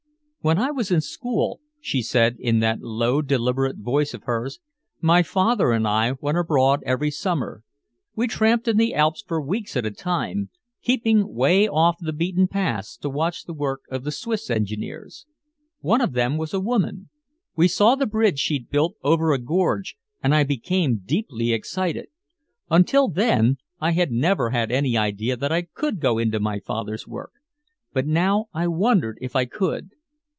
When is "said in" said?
2.01-2.61